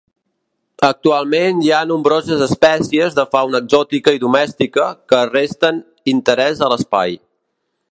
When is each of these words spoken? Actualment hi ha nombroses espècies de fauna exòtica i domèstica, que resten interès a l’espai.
Actualment 0.85 1.59
hi 1.65 1.69
ha 1.75 1.81
nombroses 1.89 2.41
espècies 2.45 3.19
de 3.19 3.27
fauna 3.35 3.61
exòtica 3.65 4.15
i 4.19 4.23
domèstica, 4.25 4.89
que 5.13 5.23
resten 5.35 5.81
interès 6.17 6.65
a 6.69 6.75
l’espai. 6.75 7.17